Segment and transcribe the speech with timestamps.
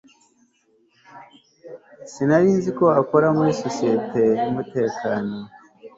[2.11, 5.37] Sinari nzi ko wakoraga muri societe yumutekano